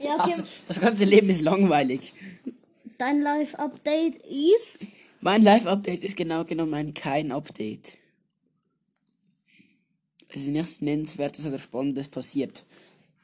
[0.00, 0.32] Ja, okay.
[0.32, 2.14] Also, das ganze Leben ist langweilig.
[2.98, 4.86] Dein Live-Update ist.
[5.20, 7.98] Mein Live-Update ist genau genommen kein Update.
[10.28, 12.64] Es ist nichts Nennenswertes oder Spannendes passiert.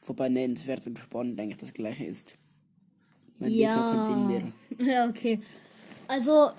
[0.01, 2.35] Wobei nennenswert und spannend eigentlich das gleiche ist.
[3.39, 3.51] Mein
[4.27, 4.53] mehr.
[4.85, 5.39] Ja, okay.
[6.07, 6.51] Also.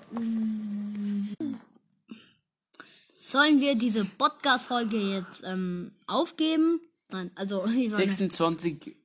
[3.17, 6.81] Sollen wir diese Podcast-Folge jetzt ähm, aufgeben?
[7.11, 7.65] Nein, also.
[7.67, 8.95] ich meine- 26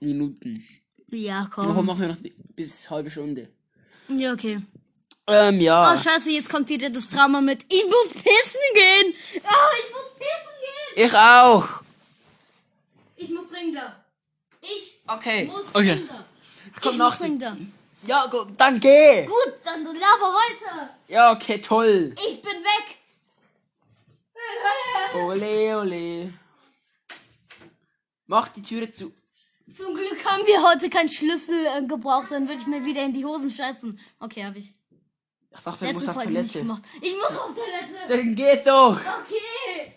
[0.00, 0.64] Minuten.
[1.10, 1.86] Ja, Warum komm.
[1.86, 2.18] machen wir noch
[2.54, 3.48] bis halbe Stunde?
[4.16, 4.60] Ja, okay.
[5.28, 5.92] Ähm, ja.
[5.94, 7.62] Oh, scheiße, jetzt kommt wieder das Drama mit.
[7.68, 9.14] Ich muss pissen gehen!
[9.36, 10.54] Oh, ich muss pissen
[10.94, 11.06] gehen!
[11.06, 11.68] ich auch.
[13.16, 14.04] Ich muss dringender.
[14.62, 15.44] Ich Okay.
[15.44, 15.94] muss Okay.
[15.96, 16.24] dringender.
[16.80, 17.56] Komm ich muss dringender.
[18.06, 19.26] Ja, gut, dann geh.
[19.26, 20.90] Gut, dann laber weiter.
[21.08, 22.14] Ja, okay, toll.
[22.28, 22.98] Ich bin weg.
[25.14, 26.32] Ole, ole.
[28.26, 29.12] Mach die Türe zu.
[29.76, 33.12] Zum Glück haben wir heute keinen Schlüssel äh, gebraucht, dann würde ich mir wieder in
[33.12, 33.98] die Hosen scheißen.
[34.20, 34.77] Okay, habe ich.
[35.50, 36.60] Ich dachte, er muss auf Toilette.
[37.00, 38.08] Ich muss auf Toilette.
[38.08, 38.96] Dann geht doch.
[38.96, 39.92] Okay.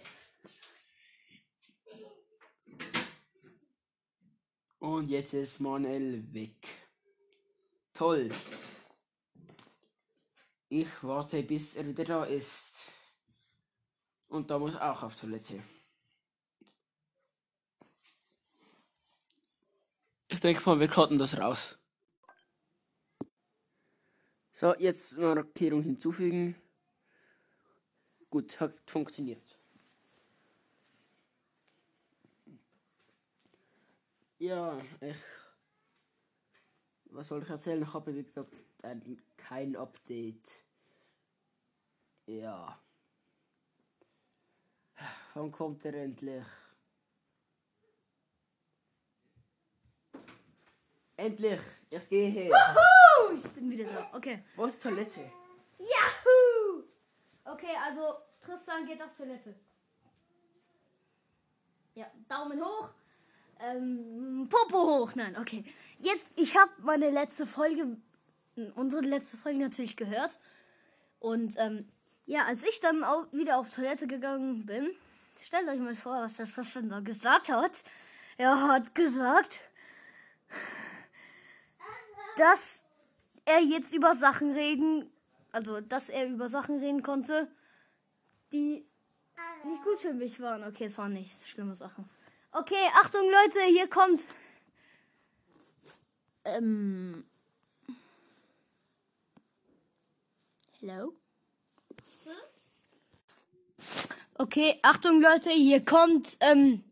[4.79, 6.67] Und jetzt ist Manuel weg.
[7.93, 8.31] Toll.
[10.69, 12.93] Ich warte, bis er wieder da ist.
[14.29, 15.61] Und da muss auch auf Toilette.
[20.29, 21.77] Ich denke mal, wir cutten das raus.
[24.61, 26.55] So, jetzt Markierung hinzufügen.
[28.29, 29.57] Gut, hat funktioniert.
[34.37, 35.15] Ja, ich.
[37.05, 37.81] Was soll ich erzählen?
[37.81, 40.47] Ich habe, wie gesagt, ein, kein Update.
[42.27, 42.79] Ja.
[45.33, 46.45] Wann kommt er endlich?
[51.21, 51.59] Endlich!
[51.91, 52.49] Ich gehe.
[52.49, 54.09] Uh, ich bin wieder da.
[54.13, 54.43] Okay.
[54.55, 55.19] Wo ist Toilette?
[55.77, 56.83] Yahoo!
[57.45, 59.53] Okay, also Tristan geht auf Toilette.
[61.93, 62.89] Ja, Daumen hoch.
[63.59, 65.11] Ähm, Popo hoch.
[65.13, 65.63] Nein, okay.
[65.99, 67.97] Jetzt, ich habe meine letzte Folge,
[68.73, 70.39] unsere letzte Folge natürlich gehört.
[71.19, 71.87] Und ähm,
[72.25, 74.89] ja, als ich dann auch wieder auf Toilette gegangen bin,
[75.43, 77.83] stellt euch mal vor, was was denn da gesagt hat.
[78.37, 79.59] Er hat gesagt,
[82.41, 82.83] dass
[83.45, 85.11] er jetzt über Sachen reden,
[85.51, 87.47] also dass er über Sachen reden konnte,
[88.51, 88.83] die
[89.63, 90.63] nicht gut für mich waren.
[90.63, 92.09] Okay, es waren nicht schlimme Sachen.
[92.51, 94.21] Okay, Achtung Leute, hier kommt.
[96.43, 97.25] Ähm.
[100.79, 101.13] Hello?
[104.39, 106.83] Okay, Achtung Leute, hier kommt ähm,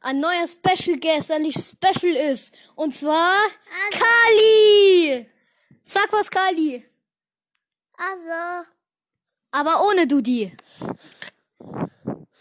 [0.00, 2.54] ein neuer Special Guest, der nicht special ist.
[2.74, 3.36] Und zwar
[3.90, 5.26] Kali!
[5.84, 6.86] Sag was, Kali.
[7.96, 8.68] Also,
[9.50, 10.56] Aber ohne Dudi.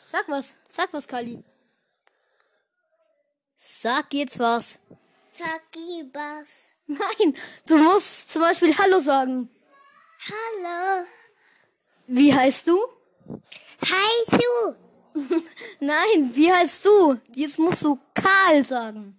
[0.06, 0.56] Sag was.
[0.68, 1.44] Sag was, Kali.
[3.56, 4.80] Sag jetzt was.
[5.38, 6.70] Takibas.
[6.88, 7.36] Nein,
[7.68, 9.50] du musst zum Beispiel Hallo sagen.
[10.28, 11.06] Hallo.
[12.08, 12.80] Wie heißt du?
[13.86, 14.89] Hi, du.
[15.80, 17.20] Nein, wie heißt du?
[17.34, 19.16] Jetzt musst du Karl sagen.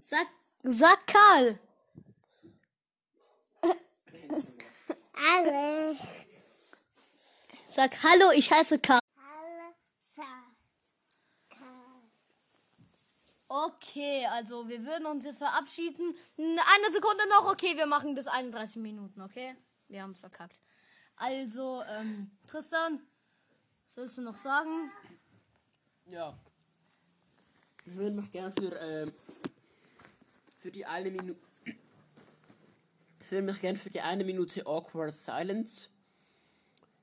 [0.00, 0.26] Sag,
[0.62, 1.58] sag Karl.
[5.12, 5.96] Alle.
[7.66, 9.00] Sag Hallo, ich heiße Karl.
[13.48, 14.26] Okay.
[14.32, 16.14] Also wir würden uns jetzt verabschieden.
[16.36, 19.56] Eine Sekunde noch, okay, wir machen bis 31 Minuten, okay?
[19.88, 20.60] Wir haben es verkackt.
[21.16, 23.00] Also, ähm, Tristan,
[23.88, 24.92] was willst du noch sagen?
[26.04, 26.38] Ja.
[27.86, 29.12] Ich würde mich gerne für, ähm,
[30.58, 31.40] für die eine Minute.
[31.64, 35.88] Ich würde mich gerne für die eine Minute Awkward Silence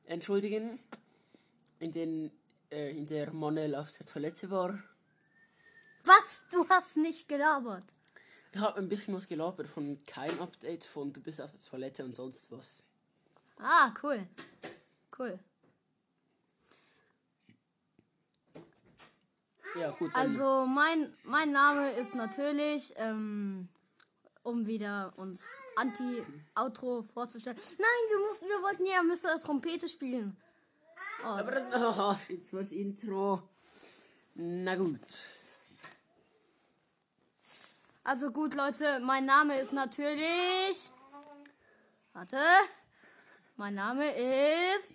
[0.06, 0.80] entschuldigen,
[1.80, 2.32] in, den,
[2.69, 4.78] äh, in der Monel auf der Toilette war.
[6.04, 6.43] Was?
[6.52, 7.95] Du hast nicht gelabert.
[8.52, 12.06] Ich habe ein bisschen was gelabert von kein Update, von du bist auf der Toilette
[12.06, 12.84] und sonst was.
[13.58, 14.28] Ah, cool.
[15.17, 15.39] Cool.
[19.77, 20.15] Ja, gut.
[20.15, 23.67] Also, mein, mein Name ist natürlich, ähm,
[24.43, 27.57] um wieder uns Anti-Outro vorzustellen.
[27.57, 29.39] Nein, wir mussten, wir wollten ja Mr.
[29.41, 30.38] Trompete spielen.
[31.23, 33.41] Oh, aber das, oh, jetzt das Intro.
[34.35, 34.99] Na gut.
[38.03, 40.91] also gut, Leute, mein Name ist natürlich.
[42.13, 42.38] Warte.
[43.57, 44.93] Mein Name ist.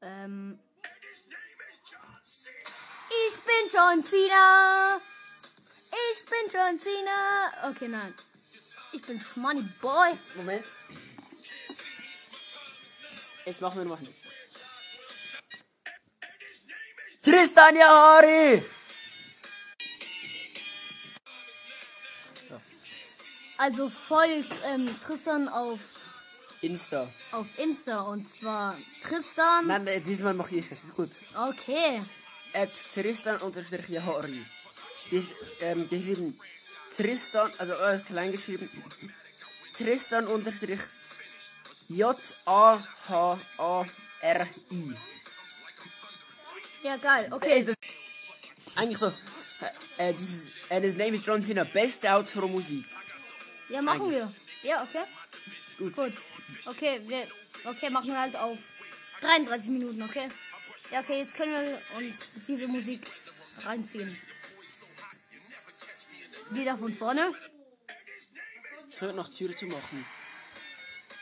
[0.00, 0.58] Ähm.
[3.36, 5.00] Ich bin John Cena.
[6.10, 7.70] Ich bin John Cena.
[7.70, 8.14] Okay, nein.
[8.92, 10.16] Ich bin Schmoney Boy.
[10.36, 10.64] Moment.
[13.44, 14.14] Jetzt machen wir noch nicht.
[17.22, 18.64] Tristan Jahari!
[23.58, 25.80] Also folgt ähm, Tristan auf,
[26.62, 27.08] Insta.
[27.32, 29.66] auf Insta und zwar Tristan.
[29.66, 30.84] Nein, nein, diesmal mache ich es.
[30.84, 31.10] Ist gut.
[31.34, 32.00] Okay.
[32.56, 34.44] At Tristan unterstrich Jahari.
[35.10, 35.28] Gesch
[35.60, 36.40] ähm, geschrieben
[36.96, 38.68] Tristan, also äh, klein geschrieben.
[39.74, 40.80] Tristan unterstrich
[41.88, 42.26] J-A-H-A-R-I.
[46.82, 47.28] Ja, geil.
[47.30, 47.64] Okay.
[47.64, 47.76] das
[48.74, 49.06] eigentlich so.
[49.08, 52.84] Äh, äh, dieses, äh, das Name ist John Cena, beste Outro-Musik.
[53.68, 54.32] Ja, machen wir.
[54.62, 55.04] Ja, okay.
[55.78, 55.94] Gut.
[55.94, 56.12] Gut.
[56.64, 57.26] Okay, wir
[57.64, 58.58] okay, machen wir halt auf
[59.20, 60.28] 33 Minuten, okay?
[60.90, 63.02] Ja, okay, jetzt können wir uns diese Musik
[63.64, 64.16] reinziehen.
[66.50, 67.34] Wieder von vorne.
[68.88, 70.06] Ich höre noch Tür zu machen.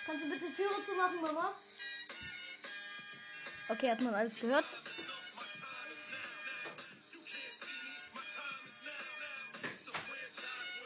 [0.06, 1.54] Kannst du bitte Türe zu machen, Mama?
[3.68, 4.66] Okay, hat man alles gehört?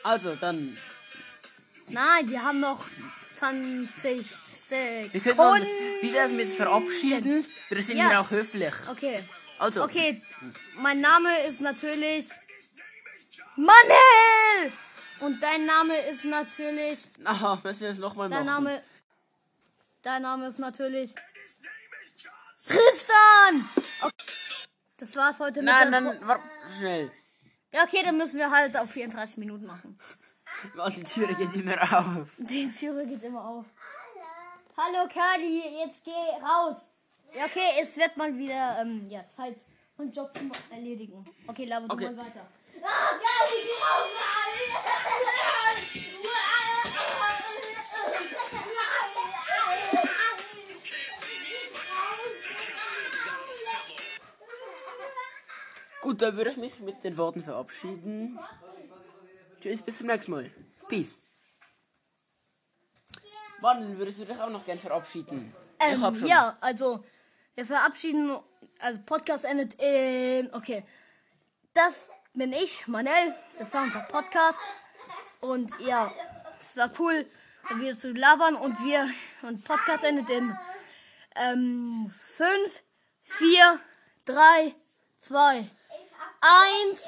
[0.04, 0.78] Also, dann.
[1.88, 2.86] Nein, wir haben noch
[3.34, 4.24] 20
[4.68, 5.12] Sekunden.
[5.12, 7.44] Wir können uns wieder mit verabschieden.
[7.68, 8.20] Wir sind Ja.
[8.20, 8.74] auch höflich.
[8.90, 9.18] Okay.
[9.59, 10.20] Also, Okay,
[10.76, 12.28] mein Name ist natürlich
[13.57, 14.72] Manel!
[15.20, 16.98] Und dein Name ist natürlich.
[17.24, 18.64] aha, müssen wir das nochmal Dein machen.
[18.64, 18.83] Name.
[20.02, 21.12] Dein Name ist natürlich.
[22.57, 23.68] Tristan!
[24.02, 24.12] Okay.
[24.98, 26.42] Das war's heute Nein, mit der nein, warte,
[26.76, 27.12] schnell.
[27.72, 29.98] Ja, okay, dann müssen wir halt auf 34 Minuten machen.
[30.96, 32.28] Die Tür geht immer auf.
[32.38, 33.66] Die Türe geht immer auf.
[34.80, 36.76] Hallo Kali, jetzt geh raus.
[37.34, 39.56] Ja, okay, es wird mal wieder ähm, ja, Zeit,
[39.98, 41.24] einen Job zu erledigen.
[41.48, 42.04] Okay, laber du Okay.
[42.04, 42.46] mal weiter.
[42.80, 44.08] Ah, Kali, geh raus!
[56.02, 58.38] Gut, dann würde ich mich mit den Worten verabschieden.
[59.60, 60.52] Tschüss, bis zum nächsten Mal.
[60.88, 61.20] Peace.
[63.61, 65.55] Wann würdest du dich auch noch gern verabschieden?
[65.81, 66.29] ich hab Ähm, schon.
[66.29, 67.05] ja, also
[67.55, 68.37] wir verabschieden,
[68.81, 70.85] also Podcast endet in, okay,
[71.75, 74.59] das bin ich, Manel, das war unser Podcast
[75.40, 76.12] und ja,
[76.61, 77.27] es war cool,
[77.77, 79.09] wieder zu labern und wir,
[79.42, 80.57] und Podcast endet in
[81.37, 82.83] ähm, 5,
[83.25, 83.81] 4,
[84.25, 84.75] 3,
[85.18, 85.71] 2,
[86.90, 87.05] 1.